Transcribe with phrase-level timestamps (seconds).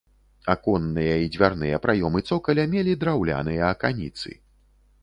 [0.53, 4.29] Аконныя і дзвярныя праёмы цокаля мелі драўляныя аканіцы.